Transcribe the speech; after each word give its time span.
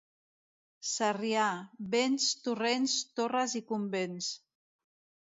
Sarrià: 0.91 1.43
vents, 1.95 2.25
torrents, 2.47 2.97
torres 3.21 3.55
i 3.61 3.63
convents. 3.73 4.31